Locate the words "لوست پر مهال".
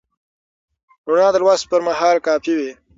1.41-2.17